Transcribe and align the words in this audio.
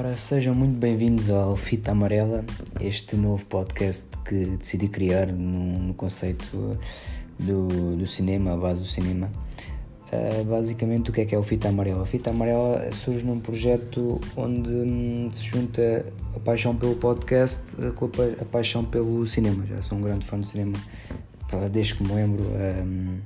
Ora, 0.00 0.16
sejam 0.16 0.54
muito 0.54 0.78
bem-vindos 0.78 1.28
ao 1.28 1.54
Fita 1.58 1.90
Amarela, 1.90 2.42
este 2.80 3.16
novo 3.16 3.44
podcast 3.44 4.08
que 4.24 4.46
decidi 4.56 4.88
criar 4.88 5.26
no, 5.26 5.78
no 5.78 5.92
conceito 5.92 6.78
do, 7.38 7.96
do, 7.98 8.06
cinema, 8.06 8.54
a 8.54 8.56
base 8.56 8.80
do 8.80 8.86
cinema. 8.86 9.30
Uh, 10.10 10.42
basicamente, 10.44 11.10
o 11.10 11.12
que 11.12 11.20
é 11.20 11.26
que 11.26 11.34
é 11.34 11.38
o 11.38 11.42
Fita 11.42 11.68
Amarela? 11.68 12.04
A 12.04 12.06
Fita 12.06 12.30
Amarela 12.30 12.90
surge 12.92 13.26
num 13.26 13.40
projeto 13.40 14.18
onde 14.38 14.70
hum, 14.70 15.30
se 15.34 15.44
junta 15.44 16.06
a 16.34 16.40
paixão 16.40 16.74
pelo 16.74 16.94
podcast 16.94 17.76
uh, 17.76 17.92
com 17.92 18.06
a, 18.06 18.40
a, 18.40 18.44
paixão 18.46 18.82
pelo 18.82 19.26
cinema. 19.26 19.66
Já 19.66 19.82
sou 19.82 19.98
um 19.98 20.00
grande 20.00 20.24
fã 20.24 20.40
do 20.40 20.46
cinema, 20.46 20.78
desde 21.70 21.96
que 21.96 22.02
me 22.02 22.14
lembro. 22.14 22.42
Um, 22.42 23.18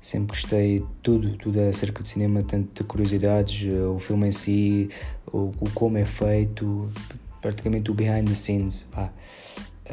sempre 0.00 0.28
gostei 0.28 0.78
de 0.80 0.86
tudo, 1.02 1.36
tudo 1.36 1.60
acerca 1.60 2.02
do 2.02 2.08
cinema, 2.08 2.42
tanto 2.42 2.82
de 2.82 2.88
curiosidades, 2.88 3.66
eh, 3.68 3.82
o 3.82 3.98
filme 3.98 4.28
em 4.28 4.32
si, 4.32 4.90
o, 5.32 5.54
o 5.60 5.70
como 5.74 5.98
é 5.98 6.04
feito, 6.04 6.90
praticamente 7.40 7.90
o 7.90 7.94
behind 7.94 8.28
the 8.28 8.34
scenes. 8.34 8.86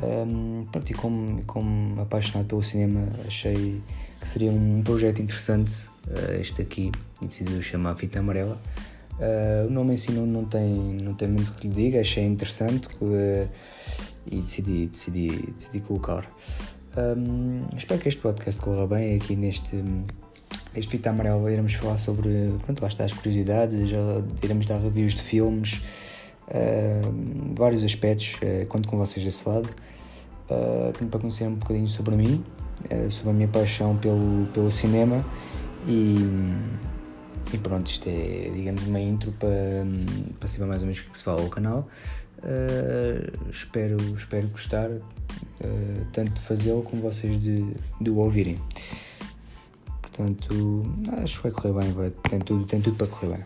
Um, 0.03 0.65
pronto, 0.71 0.91
e 0.91 0.93
como, 0.93 1.43
como 1.45 2.01
apaixonado 2.01 2.47
pelo 2.47 2.63
cinema, 2.63 3.07
achei 3.25 3.81
que 4.19 4.27
seria 4.27 4.51
um 4.51 4.81
projeto 4.83 5.21
interessante 5.21 5.87
uh, 6.07 6.33
este 6.39 6.61
aqui 6.61 6.91
e 7.21 7.27
decidi 7.27 7.61
chamar 7.61 7.95
Fita 7.95 8.19
Amarela. 8.19 8.59
Uh, 9.13 9.67
o 9.67 9.69
nome 9.69 9.93
em 9.93 9.97
si 9.97 10.11
não, 10.11 10.25
não, 10.25 10.43
tem, 10.43 10.69
não 11.01 11.13
tem 11.13 11.29
muito 11.29 11.53
que 11.53 11.67
lhe 11.67 11.73
diga, 11.73 12.01
achei 12.01 12.25
interessante 12.25 12.89
uh, 13.01 13.49
e 14.29 14.41
decidi, 14.41 14.87
decidi, 14.87 15.53
decidi 15.53 15.79
colocar. 15.79 16.29
Um, 16.97 17.65
espero 17.75 17.99
que 18.01 18.09
este 18.09 18.21
podcast 18.21 18.61
corra 18.61 18.87
bem. 18.87 19.15
Aqui 19.15 19.35
neste 19.35 19.83
este 20.75 20.91
Fita 20.91 21.09
Amarelo 21.09 21.49
iremos 21.49 21.73
falar 21.73 21.97
sobre 21.97 22.29
pronto, 22.65 22.81
lá 22.81 22.87
está, 22.87 23.05
as 23.05 23.13
curiosidades, 23.13 23.89
já 23.89 23.97
iremos 24.43 24.65
dar 24.65 24.77
reviews 24.77 25.15
de 25.15 25.21
filmes, 25.21 25.81
uh, 26.49 27.55
vários 27.55 27.83
aspectos. 27.83 28.35
Uh, 28.35 28.65
conto 28.67 28.87
com 28.87 28.97
vocês 28.97 29.25
desse 29.25 29.47
lado. 29.47 29.69
Uh, 30.49 31.05
para 31.07 31.19
conhecer 31.19 31.45
um 31.45 31.55
bocadinho 31.55 31.87
sobre 31.87 32.15
mim, 32.15 32.43
uh, 32.91 33.09
sobre 33.09 33.31
a 33.31 33.33
minha 33.33 33.47
paixão 33.47 33.97
pelo, 33.97 34.45
pelo 34.53 34.71
cinema 34.71 35.25
e, 35.87 36.17
e 37.51 37.57
pronto, 37.57 37.87
isto 37.89 38.07
é 38.07 38.51
digamos 38.53 38.85
uma 38.85 38.99
intro 38.99 39.31
para, 39.39 39.49
para 40.39 40.47
saber 40.47 40.65
mais 40.67 40.83
ou 40.83 40.87
menos 40.87 41.01
o 41.01 41.09
que 41.09 41.17
se 41.17 41.23
fala 41.23 41.41
ao 41.41 41.49
canal. 41.49 41.87
Uh, 42.39 43.49
espero, 43.49 43.97
espero 44.15 44.47
gostar 44.49 44.89
tanto 46.11 46.33
de 46.33 46.41
fazê-lo 46.41 46.83
como 46.83 47.01
vocês 47.01 47.41
de, 47.41 47.65
de 47.99 48.09
o 48.11 48.17
ouvirem. 48.17 48.59
Portanto, 50.15 50.85
acho 51.21 51.37
que 51.37 51.43
vai 51.43 51.51
correr 51.51 51.73
bem, 51.73 51.91
vai, 51.91 52.09
tem, 52.29 52.39
tudo, 52.39 52.65
tem 52.65 52.79
tudo 52.79 52.95
para 52.95 53.07
correr 53.07 53.35
bem. 53.35 53.45